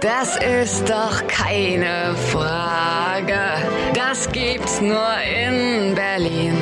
[0.00, 3.40] Das ist doch keine Frage.
[3.94, 6.56] Das gibt's nur in Berlin.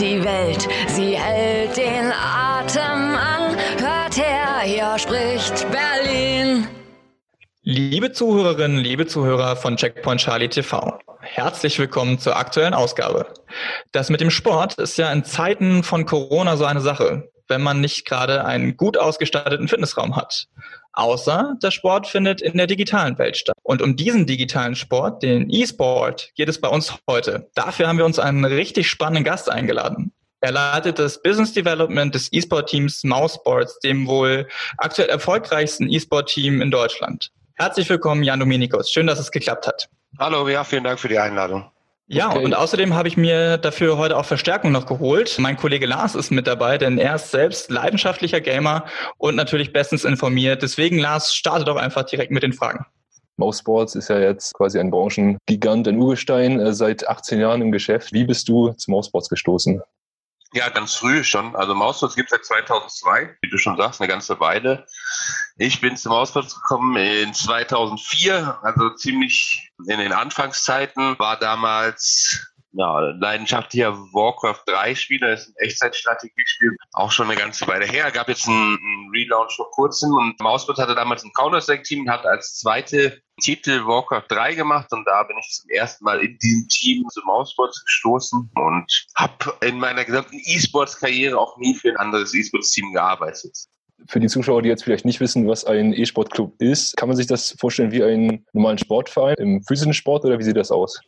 [0.00, 3.54] Die Welt, sie hält den Atem an.
[3.78, 6.66] Hört her, hier spricht Berlin.
[7.62, 13.26] Liebe Zuhörerinnen, liebe Zuhörer von Checkpoint Charlie TV, herzlich willkommen zur aktuellen Ausgabe.
[13.92, 17.82] Das mit dem Sport ist ja in Zeiten von Corona so eine Sache, wenn man
[17.82, 20.46] nicht gerade einen gut ausgestatteten Fitnessraum hat.
[20.98, 23.54] Außer der Sport findet in der digitalen Welt statt.
[23.62, 27.48] Und um diesen digitalen Sport, den E-Sport, geht es bei uns heute.
[27.54, 30.10] Dafür haben wir uns einen richtig spannenden Gast eingeladen.
[30.40, 37.30] Er leitet das Business Development des E-Sport-Teams Mousesports, dem wohl aktuell erfolgreichsten E-Sport-Team in Deutschland.
[37.54, 38.90] Herzlich willkommen, Jan Dominikus.
[38.90, 39.88] Schön, dass es geklappt hat.
[40.18, 41.70] Hallo, ja, vielen Dank für die Einladung.
[42.10, 42.42] Ja, okay.
[42.42, 45.36] und außerdem habe ich mir dafür heute auch Verstärkung noch geholt.
[45.38, 48.86] Mein Kollege Lars ist mit dabei, denn er ist selbst leidenschaftlicher Gamer
[49.18, 50.62] und natürlich bestens informiert.
[50.62, 52.86] Deswegen, Lars, starte doch einfach direkt mit den Fragen.
[53.36, 57.72] Mouse Sports ist ja jetzt quasi ein Branchengigant, ein Urgestein, äh, seit 18 Jahren im
[57.72, 58.12] Geschäft.
[58.12, 59.82] Wie bist du zu Mouse Sports gestoßen?
[60.54, 61.54] Ja, ganz früh schon.
[61.56, 64.86] Also Mausplatz gibt es seit 2002, wie du schon sagst, eine ganze Weile.
[65.58, 73.00] Ich bin zum Mausplatz gekommen in 2004, also ziemlich in den Anfangszeiten, war damals ja,
[73.00, 78.10] leidenschaftlicher Warcraft 3 Spieler, ist ein Echtzeitstrategiespiel, auch schon eine ganze Weile her.
[78.10, 82.26] Gab jetzt einen, einen Relaunch vor kurzem und Mausplatz hatte damals ein Counter-Strike-Team und hat
[82.26, 86.68] als zweite Titel Warcraft 3 gemacht und da bin ich zum ersten Mal in diesem
[86.68, 92.34] Team zu Mausports gestoßen und habe in meiner gesamten E-Sports-Karriere auch nie für ein anderes
[92.34, 93.56] E-Sports-Team gearbeitet.
[94.06, 97.26] Für die Zuschauer, die jetzt vielleicht nicht wissen, was ein E-Sport-Club ist, kann man sich
[97.26, 101.00] das vorstellen wie einen normalen Sportverein im physischen Sport oder wie sieht das aus?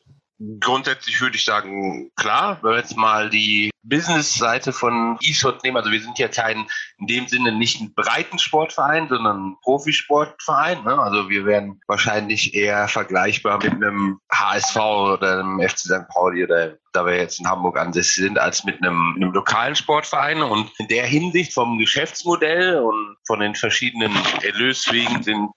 [0.59, 5.91] Grundsätzlich würde ich sagen, klar, wenn wir jetzt mal die Business-Seite von eSport nehmen, also
[5.91, 6.67] wir sind ja kein,
[6.99, 10.83] in dem Sinne nicht ein breiten Sportverein, sondern ein Profisportverein.
[10.85, 10.99] Ne?
[10.99, 16.09] Also wir wären wahrscheinlich eher vergleichbar mit einem HSV oder einem FC St.
[16.09, 20.43] Pauli oder da wir jetzt in Hamburg ansässig sind, als mit einem, einem lokalen Sportverein.
[20.43, 24.13] Und in der Hinsicht vom Geschäftsmodell und von den verschiedenen
[24.43, 25.51] Erlöswegen sind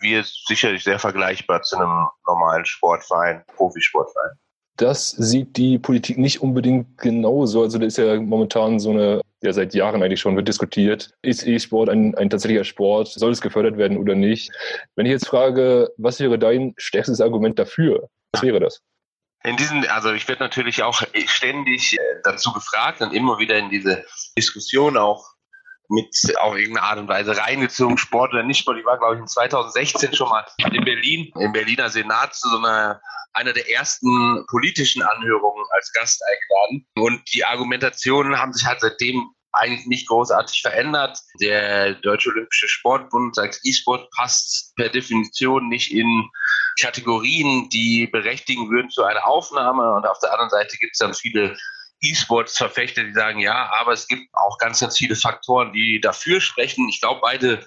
[0.00, 4.38] wir sicherlich sehr vergleichbar zu einem normalen Sportverein, Profisportverein.
[4.76, 7.62] Das sieht die Politik nicht unbedingt genauso.
[7.62, 11.46] Also da ist ja momentan so eine, ja seit Jahren eigentlich schon wird diskutiert, ist
[11.46, 13.08] E-Sport ein, ein tatsächlicher Sport?
[13.08, 14.50] Soll es gefördert werden oder nicht?
[14.94, 18.08] Wenn ich jetzt frage, was wäre dein stärkstes Argument dafür?
[18.32, 18.82] Was wäre das?
[19.44, 23.70] In diesen, also ich werde natürlich auch ständig äh, dazu gefragt und immer wieder in
[23.70, 24.04] diese
[24.36, 25.35] Diskussion auch
[25.88, 28.78] mit auf irgendeine Art und Weise reingezogen, Sport oder nicht Sport.
[28.78, 32.58] Ich war, glaube ich, in 2016 schon mal in Berlin, im Berliner Senat zu so
[32.58, 33.00] einer
[33.36, 36.86] einer der ersten politischen Anhörungen als Gast eingeladen.
[36.96, 41.18] Und die Argumentationen haben sich halt seitdem eigentlich nicht großartig verändert.
[41.40, 46.28] Der Deutsche Olympische Sportbund sagt, E-Sport passt per Definition nicht in
[46.80, 49.94] Kategorien, die berechtigen würden zu einer Aufnahme.
[49.94, 51.56] Und auf der anderen Seite gibt es dann viele
[52.00, 56.88] E-Sports-Verfechter, die sagen, ja, aber es gibt auch ganz, ganz viele Faktoren, die dafür sprechen.
[56.88, 57.66] Ich glaube, beide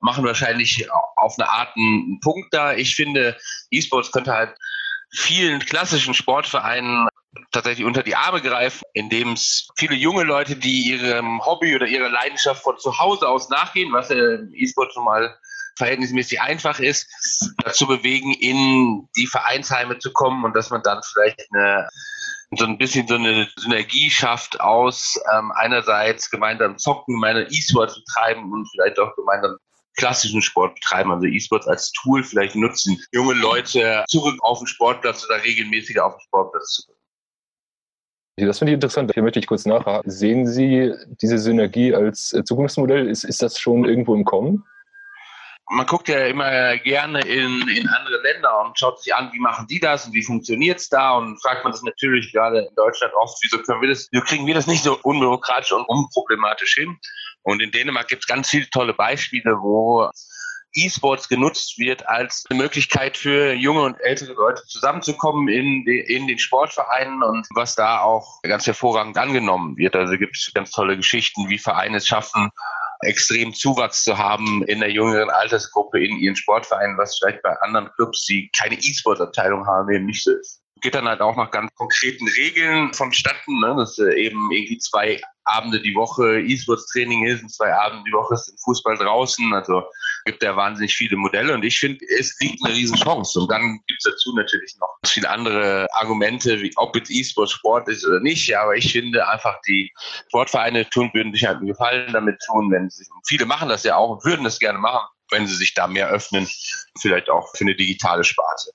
[0.00, 2.74] machen wahrscheinlich auf eine Art einen Punkt da.
[2.74, 3.36] Ich finde,
[3.70, 4.56] E-Sports könnte halt
[5.12, 7.08] vielen klassischen Sportvereinen
[7.52, 12.08] tatsächlich unter die Arme greifen, indem es viele junge Leute, die ihrem Hobby oder ihrer
[12.08, 15.36] Leidenschaft von zu Hause aus nachgehen, was im E-Sport schon mal
[15.76, 17.06] verhältnismäßig einfach ist,
[17.62, 21.88] dazu bewegen, in die Vereinsheime zu kommen und dass man dann vielleicht eine
[22.52, 28.52] so ein bisschen so eine Synergie schafft aus ähm, einerseits gemeinsam zocken, gemeinsam E-Sports betreiben
[28.52, 29.56] und vielleicht auch gemeinsam
[29.96, 35.24] klassischen Sport betreiben, also E-Sports als Tool vielleicht nutzen, junge Leute zurück auf den Sportplatz
[35.24, 36.96] oder regelmäßiger auf den Sportplatz zu bringen.
[38.38, 39.12] Das finde ich interessant.
[39.14, 40.10] Hier möchte ich kurz nachhaken.
[40.10, 40.92] Sehen Sie
[41.22, 43.08] diese Synergie als Zukunftsmodell?
[43.08, 44.64] Ist, ist das schon irgendwo im Kommen?
[45.68, 49.66] Man guckt ja immer gerne in, in andere Länder und schaut sich an, wie machen
[49.66, 53.12] die das und wie funktioniert es da und fragt man das natürlich gerade in Deutschland
[53.14, 56.96] oft, wieso können wir das, wieso kriegen wir das nicht so unbürokratisch und unproblematisch hin?
[57.42, 60.10] Und in Dänemark gibt es ganz viele tolle Beispiele, wo
[60.76, 66.26] E-Sports genutzt wird als eine Möglichkeit für junge und ältere Leute zusammenzukommen in, de, in
[66.26, 69.96] den Sportvereinen und was da auch ganz hervorragend angenommen wird.
[69.96, 72.50] Also gibt es ganz tolle Geschichten, wie Vereine es schaffen,
[73.00, 77.90] extrem Zuwachs zu haben in der jüngeren Altersgruppe in ihren Sportvereinen, was vielleicht bei anderen
[77.94, 80.62] Clubs, die keine E-Sport-Abteilung haben, eben nicht so ist.
[80.82, 83.74] Geht dann halt auch nach ganz konkreten Regeln vonstatten, ne?
[83.78, 88.34] dass äh, eben irgendwie zwei Abende die Woche E-Sports-Training ist und zwei Abende die Woche
[88.34, 89.52] ist Fußball draußen.
[89.54, 89.82] Also
[90.26, 93.40] gibt ja wahnsinnig viele Modelle und ich finde, es liegt eine riesen Chance.
[93.40, 97.88] Und dann gibt es dazu natürlich noch viele andere Argumente, wie ob jetzt E-Sport Sport
[97.88, 98.46] ist oder nicht.
[98.48, 99.92] Ja, aber ich finde einfach, die
[100.28, 103.96] Sportvereine tun, würden sich halt einen Gefallen damit tun, wenn sie, viele machen das ja
[103.96, 106.48] auch und würden das gerne machen, wenn sie sich da mehr öffnen,
[107.00, 108.70] vielleicht auch für eine digitale Sparte.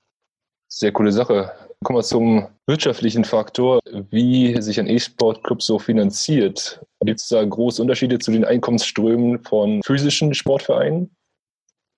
[0.74, 1.52] Sehr coole Sache.
[1.84, 3.80] Kommen wir zum wirtschaftlichen Faktor,
[4.10, 6.80] wie sich ein E-Sport-Club so finanziert.
[7.04, 11.14] Gibt es da große Unterschiede zu den Einkommensströmen von physischen Sportvereinen?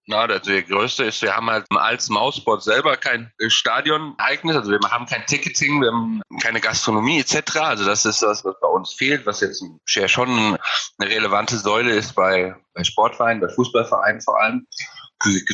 [0.06, 4.81] Na, der, der größte ist, wir haben halt als Mausport selber kein Stadion-Ereignis, also wir
[4.91, 7.56] haben kein Ticketing, wir haben keine Gastronomie etc.
[7.59, 12.15] Also das ist das, was bei uns fehlt, was jetzt schon eine relevante Säule ist
[12.15, 14.67] bei, bei Sportvereinen, bei Fußballvereinen vor allem.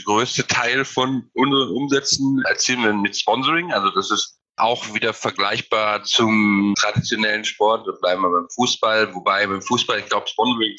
[0.05, 6.05] Größte Teil von unseren Umsätzen erzielen wir mit Sponsoring, also das ist auch wieder vergleichbar
[6.05, 7.87] zum traditionellen Sport.
[7.87, 10.76] Wir bleiben wir beim Fußball, wobei beim Fußball, ich glaube, Sponsoring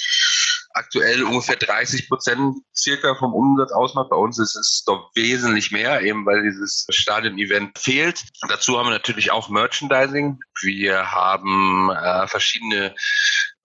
[0.73, 4.09] aktuell ungefähr 30 Prozent circa vom Umsatz ausmacht.
[4.09, 8.23] Bei uns ist es doch wesentlich mehr, eben weil dieses Stadion-Event fehlt.
[8.47, 10.39] Dazu haben wir natürlich auch Merchandising.
[10.61, 12.95] Wir haben äh, verschiedene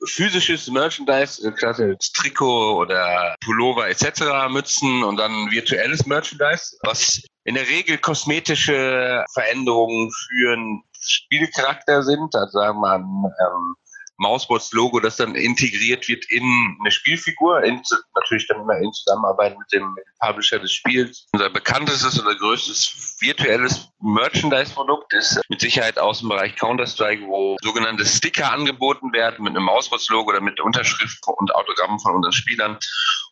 [0.04, 7.68] physisches Merchandise, klasse Trikot oder Pullover etc., Mützen und dann virtuelles Merchandise, was in der
[7.68, 12.34] Regel kosmetische Veränderungen für einen Spielcharakter sind.
[12.34, 13.76] Also sagen wir mal, ähm,
[14.18, 17.82] Mausbots-Logo, das dann integriert wird in eine Spielfigur, in,
[18.14, 21.26] natürlich dann immer in Zusammenarbeit mit dem, Publisher des Spiels.
[21.32, 28.04] Unser bekanntestes oder größtes virtuelles Merchandise-Produkt ist mit Sicherheit aus dem Bereich Counter-Strike, wo sogenannte
[28.04, 32.78] Sticker angeboten werden mit einem Mausbots-Logo oder mit Unterschrift und Autogrammen von unseren Spielern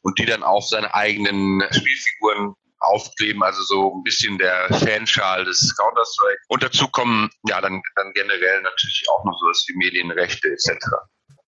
[0.03, 2.55] und die dann auf seine eigenen Spielfiguren
[2.85, 6.41] aufkleben, also so ein bisschen der Fanschal des Counter-Strike.
[6.49, 10.79] Und dazu kommen ja dann, dann generell natürlich auch noch sowas wie Medienrechte etc.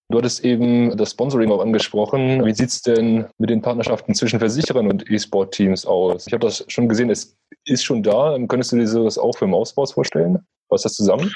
[0.09, 2.45] Du hattest eben das Sponsoring auch angesprochen.
[2.45, 6.29] Wie sieht es denn mit den Partnerschaften zwischen Versicherern und E-Sport-Teams aus?
[6.29, 8.37] Ich habe das schon gesehen, es ist schon da.
[8.47, 10.47] Könntest du dir das auch für Mausbots vorstellen?
[10.69, 11.35] Was das zusammen?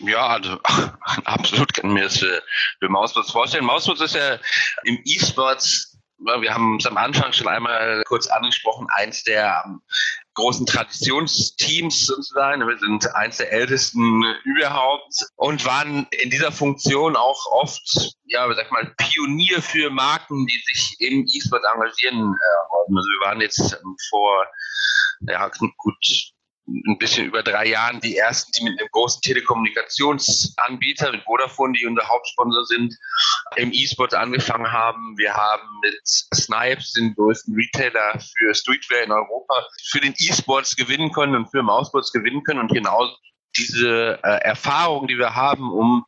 [0.00, 0.58] Ja, also
[1.24, 2.42] absolut kann mir das für,
[2.78, 3.64] für Mausbots vorstellen.
[3.64, 4.38] Mausbots ist ja
[4.84, 5.91] im E-Sports
[6.24, 9.64] wir haben es am Anfang schon einmal kurz angesprochen, eins der
[10.34, 12.66] großen Traditionsteams sozusagen.
[12.66, 18.70] Wir sind eins der ältesten überhaupt und waren in dieser Funktion auch oft, ja, sag
[18.72, 22.34] mal, Pionier für Marken, die sich im E-Sport engagieren.
[22.70, 23.76] Also wir waren jetzt
[24.08, 24.46] vor
[25.28, 26.31] ja, gut
[26.66, 31.86] ein bisschen über drei Jahren die ersten, die mit einem großen Telekommunikationsanbieter, mit Vodafone, die
[31.86, 32.94] unser Hauptsponsor sind,
[33.56, 35.16] im E-Sport angefangen haben.
[35.18, 41.10] Wir haben mit Snipes, den größten Retailer für Streetwear in Europa, für den E-Sports gewinnen
[41.12, 43.10] können und für Mausports gewinnen können und genau
[43.56, 46.06] diese äh, Erfahrung, die wir haben, um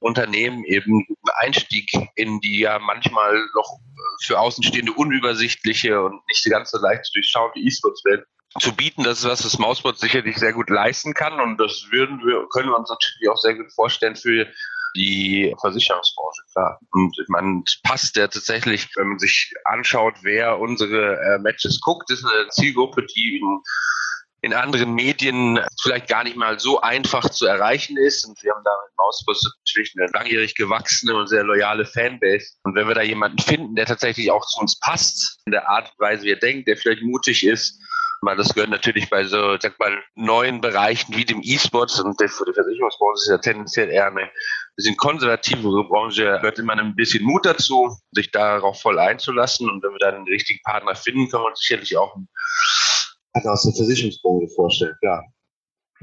[0.00, 1.06] Unternehmen eben
[1.38, 3.78] Einstieg in die ja manchmal noch
[4.22, 8.26] für Außenstehende unübersichtliche und nicht ganz so leicht die E-Sports-Welt
[8.60, 9.02] zu bieten.
[9.02, 12.68] Das ist was, das Mausbot sicherlich sehr gut leisten kann und das würden wir, können
[12.68, 14.46] wir uns natürlich auch sehr gut vorstellen für
[14.96, 16.80] die Versicherungsbranche, klar.
[16.92, 22.24] Und meine, passt ja tatsächlich, wenn man sich anschaut, wer unsere äh, Matches guckt, ist
[22.24, 23.60] eine Zielgruppe, die in,
[24.42, 28.24] in anderen Medien vielleicht gar nicht mal so einfach zu erreichen ist.
[28.24, 32.52] Und wir haben da mit Mausbus natürlich eine langjährig gewachsene und sehr loyale Fanbase.
[32.62, 35.90] Und wenn wir da jemanden finden, der tatsächlich auch zu uns passt, in der Art
[35.90, 37.80] und Weise, wie er denkt, der vielleicht mutig ist,
[38.24, 42.28] weil das gehört natürlich bei so, sag mal, neuen Bereichen wie dem E-Sports und der,
[42.28, 44.30] Versicherungsbranche ist ja tendenziell eher eine
[44.76, 49.70] bisschen konservativere Branche, gehört immer ein bisschen Mut dazu, sich darauf voll einzulassen.
[49.70, 52.28] Und wenn wir dann den richtigen Partner finden, kann man sicherlich auch einen
[53.46, 55.24] aus der Versicherungsbranche vorstellen, klar.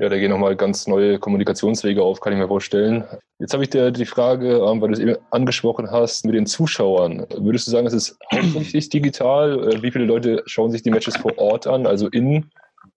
[0.02, 3.04] Ja, da gehen nochmal ganz neue Kommunikationswege auf, kann ich mir vorstellen.
[3.38, 6.48] Jetzt habe ich dir die Frage, ähm, weil du es eben angesprochen hast, mit den
[6.48, 7.28] Zuschauern.
[7.38, 9.72] Würdest du sagen, es ist hauptsächlich digital?
[9.72, 12.50] Äh, wie viele Leute schauen sich die Matches vor Ort an, also in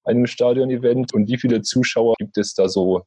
[0.05, 1.13] einem Stadion-Event?
[1.13, 3.03] Und wie viele Zuschauer gibt es da so?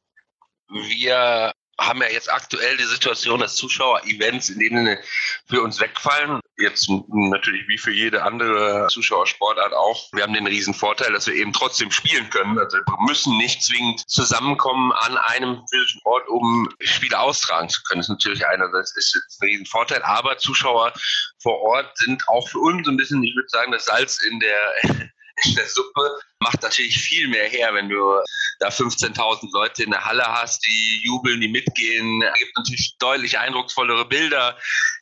[0.68, 4.98] Wir haben ja jetzt aktuell die Situation, dass Zuschauer-Events, in denen
[5.46, 10.08] für uns wegfallen, jetzt natürlich wie für jede andere Zuschauersportart auch.
[10.12, 12.58] Wir haben den riesen Vorteil, dass wir eben trotzdem spielen können.
[12.58, 18.00] Also wir müssen nicht zwingend zusammenkommen an einem physischen Ort, um Spiele austragen zu können.
[18.00, 20.92] Das ist natürlich einerseits ist jetzt ein riesen Vorteil, aber Zuschauer
[21.40, 25.10] vor Ort sind auch für uns ein bisschen, ich würde sagen, das Salz in der
[25.44, 28.20] in der Suppe macht natürlich viel mehr her, wenn du
[28.60, 32.22] da 15.000 Leute in der Halle hast, die jubeln, die mitgehen.
[32.38, 34.56] Gibt natürlich deutlich eindrucksvollere Bilder,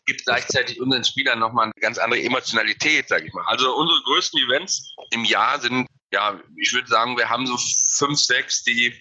[0.05, 3.45] gibt gleichzeitig unseren Spielern nochmal eine ganz andere Emotionalität, sag ich mal.
[3.47, 7.57] Also unsere größten Events im Jahr sind, ja, ich würde sagen, wir haben so
[7.97, 8.95] fünf, sechs, die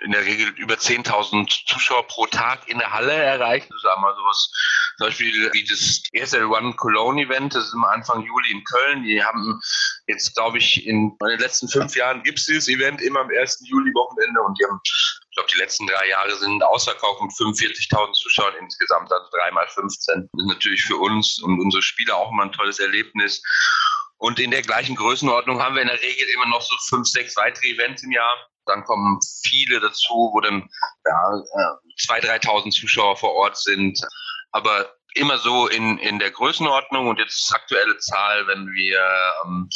[0.00, 3.68] in der Regel über 10.000 Zuschauer pro Tag in der Halle erreicht.
[3.70, 4.50] Das ist einmal sowas,
[4.96, 9.04] zum Beispiel wie das ESL One Cologne Event, das ist immer Anfang Juli in Köln.
[9.04, 9.60] Die haben
[10.08, 13.60] jetzt, glaube ich, in, den letzten fünf Jahren gibt es dieses Event immer am 1.
[13.64, 18.12] Juli Wochenende und die haben, ich glaube, die letzten drei Jahre sind ausverkauft mit 45.000
[18.14, 20.28] Zuschauern insgesamt, also dreimal 15.
[20.32, 23.42] Das ist natürlich für uns und unsere Spieler auch immer ein tolles Erlebnis.
[24.16, 27.36] Und in der gleichen Größenordnung haben wir in der Regel immer noch so fünf, sechs
[27.36, 28.34] weitere Events im Jahr.
[28.66, 30.68] Dann kommen viele dazu, wo dann
[31.06, 31.30] ja,
[32.00, 34.00] 2.000, äh, 3.000 Zuschauer vor Ort sind.
[34.50, 39.00] Aber immer so in, in der Größenordnung und jetzt aktuelle Zahl, wenn wir
[39.44, 39.68] ähm,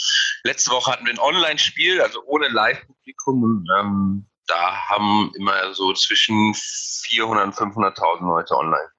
[0.45, 5.93] letzte Woche hatten wir ein Online-Spiel, also ohne Live-Publikum und ähm, da haben immer so
[5.93, 8.91] zwischen 400 und 500.000 Leute online.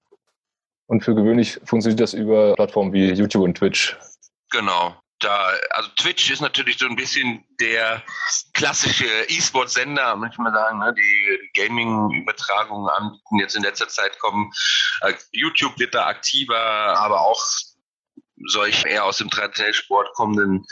[0.87, 3.97] Und für gewöhnlich funktioniert das über Plattformen wie YouTube und Twitch.
[4.51, 8.03] Genau da, also Twitch ist natürlich so ein bisschen der
[8.53, 14.51] klassische E-Sport-Sender, manchmal sagen, ne, die Gaming-Übertragungen anbieten jetzt in letzter Zeit kommen.
[15.01, 17.41] Äh, YouTube wird da aktiver, aber auch
[18.47, 20.65] solche eher aus dem traditionellen Sport kommenden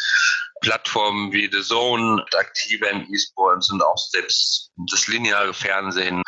[0.62, 6.22] Plattformen wie The Zone aktiver im E-Sport und auch selbst das lineare Fernsehen.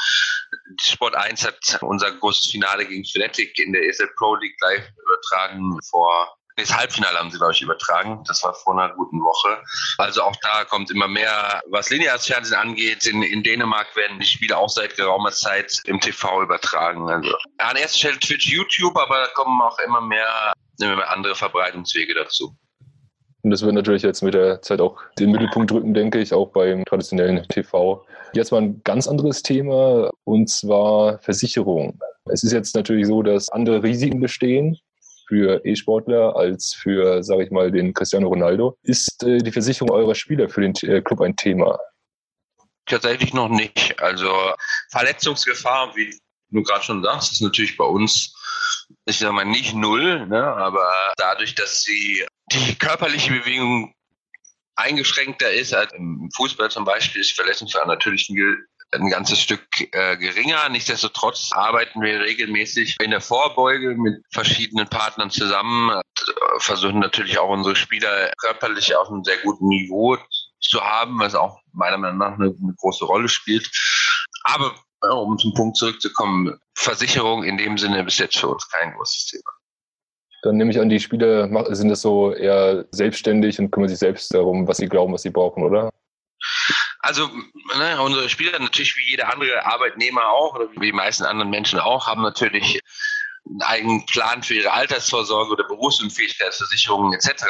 [0.81, 5.79] Sport 1 hat unser großes Finale gegen Fnatic in der ESL Pro League live übertragen
[5.89, 8.23] vor das Halbfinale haben sie, glaube ich, übertragen.
[8.27, 9.57] Das war vor einer guten Woche.
[9.97, 13.05] Also auch da kommt immer mehr, was lineares Fernsehen angeht.
[13.05, 17.09] In, in Dänemark werden die Spiele auch seit geraumer Zeit im TV übertragen.
[17.09, 21.35] Also an erster Stelle Twitch, YouTube, aber da kommen auch immer mehr, immer mehr andere
[21.35, 22.55] Verbreitungswege dazu.
[23.43, 26.51] Und das wird natürlich jetzt mit der Zeit auch den Mittelpunkt drücken, denke ich, auch
[26.51, 28.05] beim traditionellen TV.
[28.33, 31.99] Jetzt mal ein ganz anderes Thema, und zwar Versicherung.
[32.31, 34.77] Es ist jetzt natürlich so, dass andere Risiken bestehen,
[35.27, 38.77] für E-Sportler als für, sage ich mal, den Cristiano Ronaldo.
[38.83, 41.79] Ist äh, die Versicherung eurer Spieler für den äh, Club ein Thema?
[42.85, 43.99] Tatsächlich noch nicht.
[44.01, 44.29] Also
[44.91, 46.17] Verletzungsgefahr, wie
[46.49, 48.33] du gerade schon sagst, ist natürlich bei uns,
[49.05, 50.43] ich sage mal, nicht null, ne?
[50.43, 53.93] aber dadurch, dass sie die körperliche Bewegung
[54.75, 58.29] eingeschränkter ist, als im Fußball zum Beispiel, ist Verletzungsgefahr natürlich
[58.93, 60.69] ein ganzes Stück äh, geringer.
[60.69, 66.01] Nichtsdestotrotz arbeiten wir regelmäßig in der Vorbeuge mit verschiedenen Partnern zusammen, äh,
[66.59, 70.17] versuchen natürlich auch unsere Spieler körperlich auf einem sehr guten Niveau
[70.61, 73.69] zu haben, was auch meiner Meinung nach eine, eine große Rolle spielt.
[74.43, 78.93] Aber ja, um zum Punkt zurückzukommen, Versicherung in dem Sinne bis jetzt für uns kein
[78.93, 79.51] großes Thema.
[80.43, 84.33] Dann nehme ich an, die Spieler sind das so eher selbstständig und kümmern sich selbst
[84.33, 85.89] darum, was sie glauben, was sie brauchen, oder?
[87.03, 87.29] Also
[87.77, 91.77] ne, unsere Spieler natürlich wie jeder andere Arbeitnehmer auch oder wie die meisten anderen Menschen
[91.77, 92.79] auch haben natürlich
[93.45, 97.43] einen eigenen Plan für ihre Altersvorsorge oder Berufsunfähigkeitsversicherungen etc.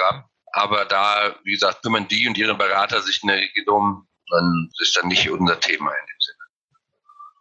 [0.53, 4.71] Aber da, wie gesagt, kümmern die und ihre Berater sich in der Regel um, dann
[4.79, 6.32] ist dann nicht unser Thema in dem Sinne.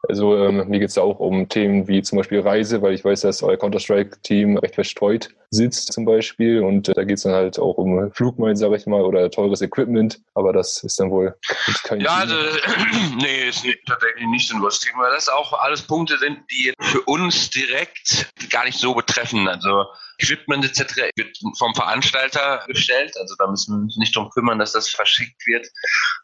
[0.09, 3.21] Also ähm, mir geht es auch um Themen wie zum Beispiel Reise, weil ich weiß,
[3.21, 7.59] dass euer Counter-Strike-Team recht verstreut sitzt zum Beispiel und äh, da geht es dann halt
[7.59, 11.37] auch um Flugmeilen, sage ich mal, oder teures Equipment, aber das ist dann wohl
[11.85, 12.35] kein Ja, also
[13.18, 15.11] nee, ist nicht, tatsächlich nicht so ein großes Thema.
[15.11, 19.47] Das auch alles Punkte sind, die für uns direkt gar nicht so betreffen.
[19.47, 19.87] Also
[20.18, 21.11] Equipment etc.
[21.16, 23.14] wird vom Veranstalter gestellt.
[23.21, 25.66] Also da müssen wir uns nicht darum kümmern, dass das verschickt wird.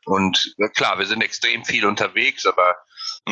[0.06, 2.76] Und klar, wir sind extrem viel unterwegs, aber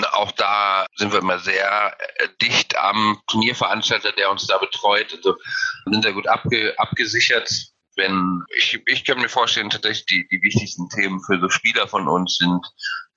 [0.04, 5.12] auch da sind wir immer sehr äh, dicht am Turnierveranstalter, der uns da betreut.
[5.14, 5.36] Also
[5.84, 7.50] sind sehr gut abge, abgesichert.
[7.96, 12.08] Wenn ich, ich kann mir vorstellen, tatsächlich die, die wichtigsten Themen für so Spieler von
[12.08, 12.64] uns sind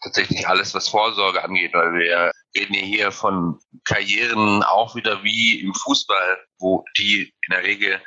[0.01, 5.59] tatsächlich alles, was Vorsorge angeht, weil wir reden ja hier von Karrieren auch wieder wie
[5.59, 8.01] im Fußball, wo die in der Regel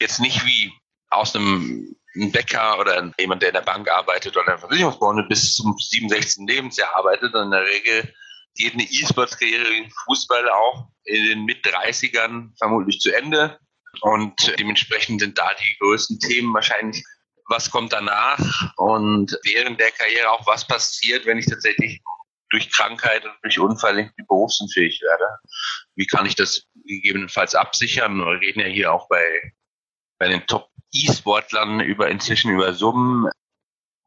[0.00, 0.72] jetzt nicht wie
[1.10, 5.54] aus einem Bäcker oder jemand, der in der Bank arbeitet oder in der Versicherungsbranche bis
[5.54, 6.46] zum 67.
[6.46, 8.14] Lebensjahr arbeitet, sondern in der Regel
[8.54, 13.58] geht eine E-Sports-Karriere im Fußball auch in den Mit-30ern vermutlich zu Ende.
[14.00, 17.02] Und dementsprechend sind da die größten Themen wahrscheinlich,
[17.48, 18.38] was kommt danach
[18.76, 22.00] und während der Karriere auch, was passiert, wenn ich tatsächlich
[22.50, 25.24] durch Krankheit und durch Unfall berufsunfähig werde.
[25.96, 28.18] Wie kann ich das gegebenenfalls absichern?
[28.18, 29.52] Wir reden ja hier auch bei,
[30.18, 30.46] bei den
[30.94, 33.28] Top-E-Sportlern über inzwischen über Summen,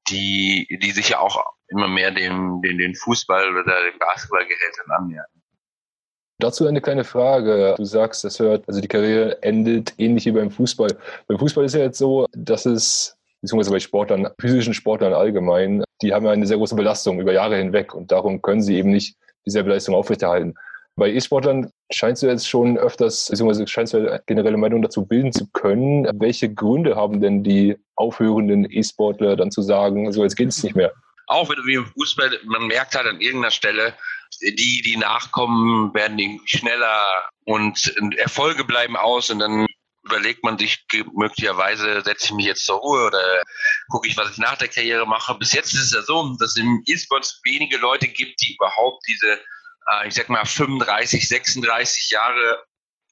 [0.10, 5.26] die, die sich ja auch immer mehr dem, den, den Fußball oder den Basketballgehältern annähern.
[6.40, 7.76] Dazu eine kleine Frage.
[7.78, 10.96] Du sagst, das hört, also die Karriere endet ähnlich wie beim Fußball.
[11.28, 16.14] Beim Fußball ist ja jetzt so, dass es, beziehungsweise bei Sportlern, physischen Sportlern allgemein, die
[16.14, 19.18] haben ja eine sehr große Belastung über Jahre hinweg und darum können sie eben nicht
[19.46, 20.56] dieselbe Leistung aufrechterhalten.
[20.98, 25.32] Bei E-Sportlern scheinst du jetzt schon öfters, beziehungsweise scheinst du eine generelle Meinung dazu bilden
[25.32, 26.08] zu können.
[26.20, 30.76] Welche Gründe haben denn die aufhörenden E-Sportler dann zu sagen, so jetzt geht es nicht
[30.76, 30.92] mehr?
[31.28, 33.96] auch wie im Fußball, man merkt halt an irgendeiner Stelle,
[34.42, 39.68] die, die nachkommen, werden irgendwie schneller und Erfolge bleiben aus und dann
[40.04, 43.44] überlegt man sich möglicherweise, setze ich mich jetzt zur Ruhe oder
[43.90, 45.36] gucke ich, was ich nach der Karriere mache.
[45.36, 49.04] Bis jetzt ist es ja so, dass es im E-Sports wenige Leute gibt, die überhaupt
[49.08, 49.38] diese,
[50.06, 52.64] ich sag mal, 35, 36 Jahre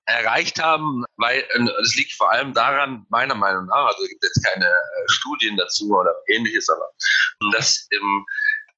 [0.05, 1.43] erreicht haben, weil
[1.81, 5.57] es liegt vor allem daran, meiner Meinung nach, also es gibt jetzt keine äh, Studien
[5.57, 6.91] dazu oder ähnliches, aber
[7.51, 8.25] dass ähm,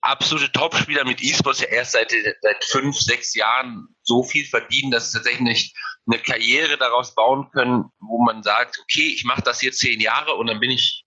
[0.02, 5.12] absolute Topspieler mit E-Sports ja erst seit, seit fünf, sechs Jahren so viel verdienen, dass
[5.12, 5.74] sie tatsächlich
[6.06, 10.36] eine Karriere daraus bauen können, wo man sagt, okay, ich mache das jetzt zehn Jahre
[10.36, 11.04] und dann bin ich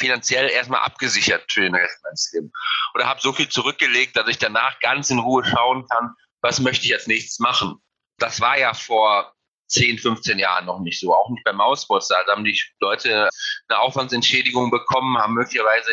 [0.00, 2.52] finanziell erstmal abgesichert für den Rest meines Lebens.
[2.94, 6.86] Oder habe so viel zurückgelegt, dass ich danach ganz in Ruhe schauen kann, was möchte
[6.86, 7.76] ich als nächstes machen.
[8.18, 9.32] Das war ja vor
[9.68, 11.14] 10, 15 Jahren noch nicht so.
[11.14, 12.08] Auch nicht beim Mausbots.
[12.08, 13.28] Da haben die Leute
[13.68, 15.90] eine Aufwandsentschädigung bekommen, haben möglicherweise,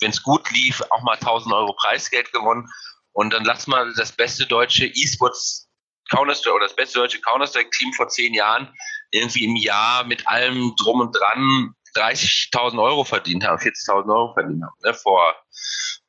[0.00, 2.68] wenn es gut lief, auch mal 1000 Euro Preisgeld gewonnen.
[3.12, 5.68] Und dann lass mal das beste deutsche E-Sports
[6.10, 8.74] Counter-Strike oder das beste deutsche Counter-Strike-Team vor zehn Jahren
[9.10, 14.62] irgendwie im Jahr mit allem drum und dran 30.000 Euro verdient haben, 40.000 Euro verdient
[14.62, 15.34] haben, ne, vor,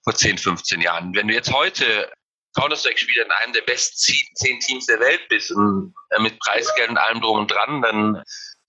[0.03, 1.13] vor 10, 15 Jahren.
[1.15, 2.11] Wenn du jetzt heute
[2.55, 3.97] Counter-Strike-Spieler in einem der besten
[4.35, 8.23] zehn Teams der Welt bist und äh, mit Preisgeld und allem drum und dran, dann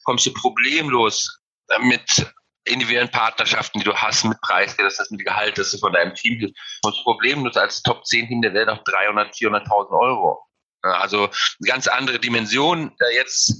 [0.04, 2.26] kommst du problemlos äh, mit
[2.64, 6.14] individuellen Partnerschaften, die du hast, mit Preisgeld, das heißt mit Gehalt, das du von deinem
[6.14, 10.42] Team hast, kommst problemlos als Top 10 Team der Welt auf 300, 400.000 Euro.
[10.82, 13.54] Also eine ganz andere Dimension da jetzt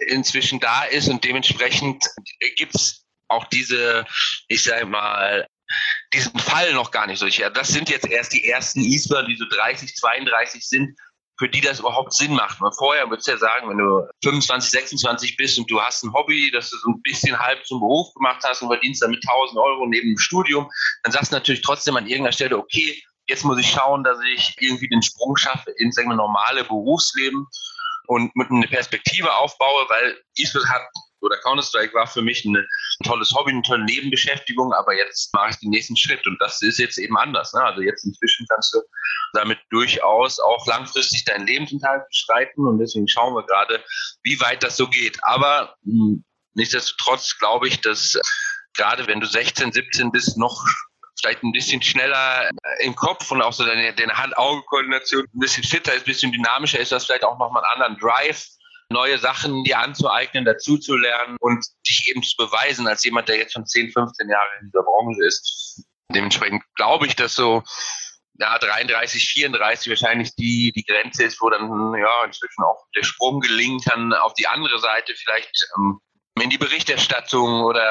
[0.00, 2.04] inzwischen da ist und dementsprechend
[2.56, 4.06] gibt es auch diese,
[4.48, 5.46] ich sage mal,
[6.12, 7.26] diesen Fall noch gar nicht so.
[7.26, 10.96] Ja, das sind jetzt erst die ersten Isler, die so 30, 32 sind,
[11.38, 12.60] für die das überhaupt Sinn macht.
[12.60, 16.12] Weil vorher würdest du ja sagen, wenn du 25, 26 bist und du hast ein
[16.12, 19.58] Hobby, das du so ein bisschen halb zum Beruf gemacht hast und verdienst damit 1000
[19.58, 20.70] Euro neben dem Studium,
[21.02, 24.54] dann sagst du natürlich trotzdem an irgendeiner Stelle, okay, jetzt muss ich schauen, dass ich
[24.60, 27.46] irgendwie den Sprung schaffe ins normale Berufsleben
[28.06, 30.82] und mit einer Perspektive aufbaue, weil E-Sport hat
[31.20, 32.56] oder Counter-Strike war für mich ein
[33.04, 36.78] tolles Hobby, eine tolle Nebenbeschäftigung, aber jetzt mache ich den nächsten Schritt und das ist
[36.78, 37.52] jetzt eben anders.
[37.52, 37.62] Ne?
[37.62, 38.80] Also jetzt inzwischen kannst du
[39.32, 43.82] damit durchaus auch langfristig deinen Lebensunterhalt bestreiten und deswegen schauen wir gerade,
[44.22, 45.18] wie weit das so geht.
[45.22, 48.18] Aber mh, hm, nichtsdestotrotz glaube ich, dass
[48.74, 50.64] gerade wenn du 16, 17 bist, noch
[51.18, 55.94] vielleicht ein bisschen schneller im Kopf und auch so deine, deine Hand-Auge-Koordination ein bisschen fitter
[55.94, 58.46] ist, ein bisschen dynamischer ist, das vielleicht auch nochmal einen anderen Drive
[58.88, 63.36] neue Sachen dir anzueignen, dazu zu lernen und dich eben zu beweisen als jemand, der
[63.36, 65.84] jetzt schon 10, 15 Jahre in dieser Branche ist.
[66.14, 67.62] Dementsprechend glaube ich, dass so
[68.38, 73.40] ja, 33, 34 wahrscheinlich die, die Grenze ist, wo dann ja inzwischen auch der Sprung
[73.40, 76.00] gelingen kann auf die andere Seite, vielleicht ähm,
[76.42, 77.82] in die Berichterstattung oder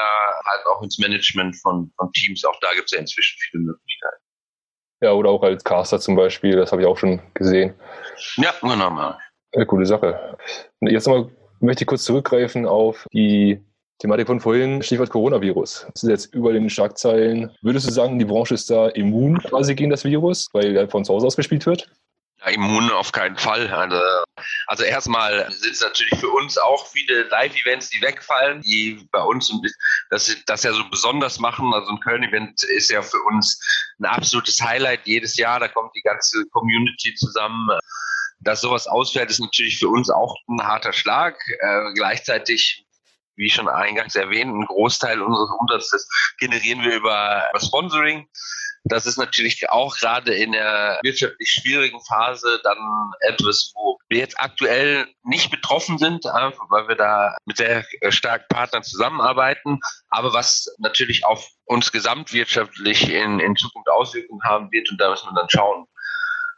[0.46, 2.46] halt auch ins Management von, von Teams.
[2.46, 4.22] Auch da gibt es ja inzwischen viele Möglichkeiten.
[5.02, 7.74] Ja, oder auch als Caster zum Beispiel, das habe ich auch schon gesehen.
[8.38, 9.16] Ja, genau.
[9.54, 10.38] Eine coole Sache.
[10.80, 13.62] Und jetzt nochmal möchte ich kurz zurückgreifen auf die
[14.00, 15.88] Thematik von vorhin, Stichwort Coronavirus.
[15.94, 17.56] Das ist jetzt über den Schlagzeilen.
[17.62, 21.06] Würdest du sagen, die Branche ist da immun quasi gegen das Virus, weil er von
[21.06, 21.90] zu Hause aus gespielt wird?
[22.42, 23.72] Ja, immun auf keinen Fall.
[23.72, 24.02] Also,
[24.68, 29.52] also erstmal sind es natürlich für uns auch viele Live-Events, die wegfallen, die bei uns
[30.10, 31.74] das, das ja so besonders machen.
[31.74, 33.60] Also ein Köln-Event ist ja für uns
[34.00, 35.60] ein absolutes Highlight jedes Jahr.
[35.60, 37.70] Da kommt die ganze Community zusammen
[38.46, 41.36] dass sowas ausfällt, ist natürlich für uns auch ein harter Schlag.
[41.60, 42.85] Äh, gleichzeitig,
[43.36, 46.08] wie schon eingangs erwähnt, ein Großteil unseres Umsatzes
[46.40, 48.28] generieren wir über, Sponsoring.
[48.88, 52.78] Das ist natürlich auch gerade in der wirtschaftlich schwierigen Phase dann
[53.22, 58.84] etwas, wo wir jetzt aktuell nicht betroffen sind, weil wir da mit sehr starken Partnern
[58.84, 65.10] zusammenarbeiten, aber was natürlich auf uns gesamtwirtschaftlich in, in Zukunft Auswirkungen haben wird und da
[65.10, 65.88] müssen wir dann schauen,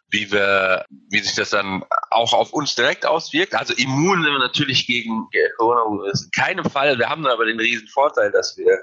[0.10, 3.56] wie wir, wie sich das dann auch auf uns direkt auswirkt.
[3.56, 6.98] Also immun sind wir natürlich gegen Corona in keinem Fall.
[6.98, 8.80] Wir haben aber den riesen Vorteil, dass wir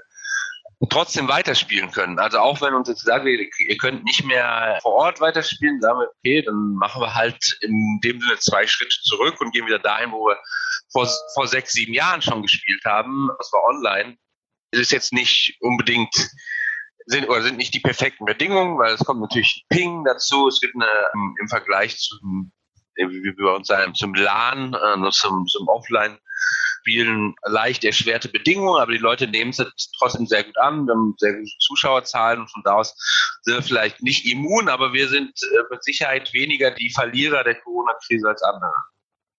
[0.90, 2.18] trotzdem weiterspielen können.
[2.18, 6.08] Also auch wenn uns jetzt sagen, ihr könnt nicht mehr vor Ort weiterspielen, sagen wir,
[6.18, 10.12] okay, dann machen wir halt in dem Sinne zwei Schritte zurück und gehen wieder dahin,
[10.12, 10.36] wo wir
[10.92, 13.30] vor, vor sechs, sieben Jahren schon gespielt haben.
[13.38, 14.16] Das war online.
[14.72, 16.14] Es ist jetzt nicht unbedingt
[17.06, 20.48] sind oder sind nicht die perfekten Bedingungen, weil es kommt natürlich Ping dazu.
[20.48, 22.52] Es gibt eine ähm, im Vergleich zum,
[22.96, 26.18] wie wir uns sagen, zum LAN, äh, zum, zum Offline
[26.84, 30.86] Spielen leicht erschwerte Bedingungen, aber die Leute nehmen es trotzdem sehr gut an.
[30.86, 32.94] Wir haben sehr gute Zuschauerzahlen und von da aus
[33.40, 37.54] sind wir vielleicht nicht immun, aber wir sind äh, mit Sicherheit weniger die Verlierer der
[37.54, 38.74] Corona-Krise als andere.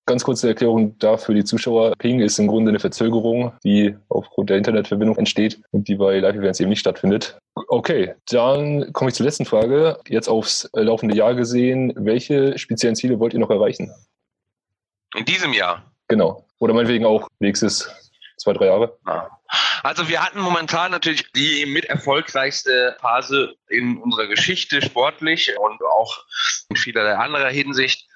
[0.08, 1.96] Ganz kurze Erklärung da für die Zuschauer.
[1.98, 6.60] Ping ist im Grunde eine Verzögerung, die aufgrund der Internetverbindung entsteht und die bei Live-Events
[6.60, 7.40] eben nicht stattfindet.
[7.70, 9.98] Okay, dann komme ich zur letzten Frage.
[10.08, 13.92] Jetzt aufs laufende Jahr gesehen, welche speziellen Ziele wollt ihr noch erreichen?
[15.16, 15.84] In diesem Jahr?
[16.08, 16.46] Genau.
[16.60, 17.90] Oder meinetwegen auch nächstes
[18.38, 18.96] zwei, drei Jahre?
[19.82, 26.26] Also wir hatten momentan natürlich die mit erfolgreichste Phase in unserer Geschichte sportlich und auch
[26.70, 28.08] in vielerlei anderer Hinsicht.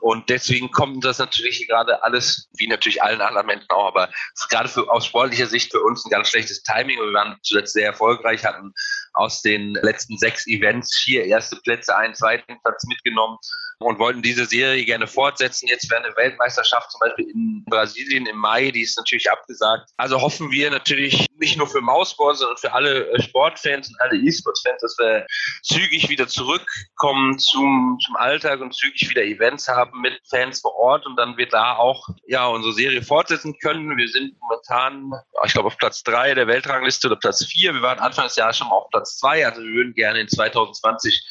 [0.00, 4.10] Und deswegen kommt das natürlich gerade alles, wie natürlich allen anderen Menschen auch, aber
[4.50, 6.98] gerade für, aus sportlicher Sicht für uns ein ganz schlechtes Timing.
[6.98, 8.74] Wir waren zuletzt sehr erfolgreich, hatten
[9.14, 13.38] aus den letzten sechs Events vier erste Plätze, einen zweiten Platz mitgenommen
[13.78, 15.68] und wollten diese Serie gerne fortsetzen.
[15.68, 19.90] Jetzt wäre eine Weltmeisterschaft zum Beispiel in Brasilien im Mai, die ist natürlich abgesagt.
[19.96, 24.16] Also hoffen wir natürlich nicht nur für Mausball, sondern für alle äh, Sportfans und alle
[24.16, 25.26] E-Sports-Fans, dass wir
[25.62, 31.06] zügig wieder zurückkommen zum, zum Alltag und zügig wieder Events haben mit Fans vor Ort
[31.06, 33.96] und dann wir da auch ja unsere Serie fortsetzen können.
[33.96, 35.12] Wir sind momentan,
[35.44, 37.74] ich glaube, auf Platz drei der Weltrangliste oder Platz vier.
[37.74, 41.24] Wir waren Anfang des Jahres schon auf Platz zwei, also wir würden gerne in 2020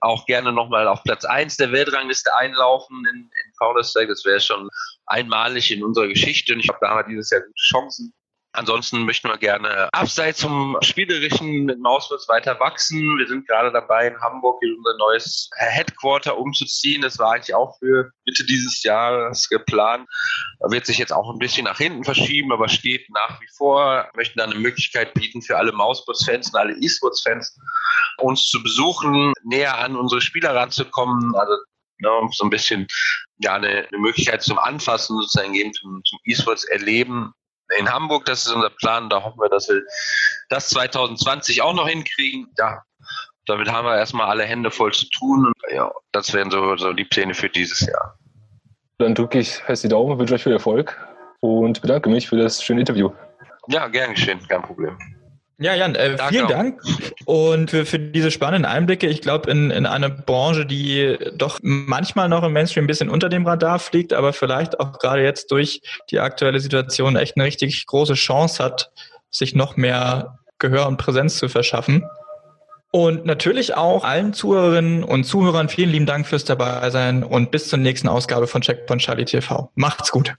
[0.00, 4.08] auch gerne nochmal auf Platz 1 der Weltrangliste einlaufen in, in Counter-Strike.
[4.08, 4.68] Das wäre schon
[5.06, 8.12] einmalig in unserer Geschichte und ich glaube, da haben wir dieses Jahr gute Chancen.
[8.52, 13.18] Ansonsten möchten wir gerne abseits zum Spielerischen mit Mauswurz weiter wachsen.
[13.18, 17.02] Wir sind gerade dabei, in Hamburg in unser neues Headquarter umzuziehen.
[17.02, 20.08] Das war eigentlich auch für Mitte dieses Jahres geplant.
[20.70, 24.08] Wird sich jetzt auch ein bisschen nach hinten verschieben, aber steht nach wie vor.
[24.12, 27.54] Wir möchten dann eine Möglichkeit bieten für alle Mauswurz-Fans und alle E-Sports-Fans,
[28.18, 31.34] uns zu besuchen, näher an unsere Spieler ranzukommen.
[31.36, 31.52] Also
[31.98, 32.86] ne, so ein bisschen
[33.38, 37.34] ja eine, eine Möglichkeit zum Anfassen sozusagen geben, zum, zum E-Sports erleben
[37.78, 38.24] in Hamburg.
[38.26, 39.08] Das ist unser Plan.
[39.10, 39.82] Da hoffen wir, dass wir
[40.48, 42.46] das 2020 auch noch hinkriegen.
[42.58, 42.82] Ja,
[43.46, 45.46] damit haben wir erstmal alle Hände voll zu tun.
[45.46, 48.18] Und ja, das wären so, so die Pläne für dieses Jahr.
[48.98, 50.96] Dann drücke ich fest die Daumen, wünsche euch viel Erfolg
[51.40, 53.10] und bedanke mich für das schöne Interview.
[53.68, 54.98] Ja, gern geschehen, kein Problem.
[55.60, 56.46] Ja, Jan, äh, vielen.
[56.46, 56.80] Dank
[57.24, 59.08] und für, für diese spannenden Einblicke.
[59.08, 63.28] Ich glaube, in, in eine Branche, die doch manchmal noch im Mainstream ein bisschen unter
[63.28, 67.86] dem Radar fliegt, aber vielleicht auch gerade jetzt durch die aktuelle Situation echt eine richtig
[67.86, 68.92] große Chance hat,
[69.30, 72.04] sich noch mehr Gehör und Präsenz zu verschaffen.
[72.90, 77.78] Und natürlich auch allen Zuhörerinnen und Zuhörern vielen lieben Dank fürs Dabeisein und bis zur
[77.80, 79.70] nächsten Ausgabe von Checkpoint Charlie TV.
[79.74, 80.36] Macht's gut.